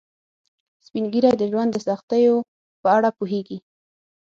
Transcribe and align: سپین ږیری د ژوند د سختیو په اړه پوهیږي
سپین 0.85 1.05
ږیری 1.13 1.31
د 1.37 1.43
ژوند 1.51 1.69
د 1.73 1.77
سختیو 1.87 2.35
په 2.81 2.87
اړه 2.97 3.09
پوهیږي 3.17 3.57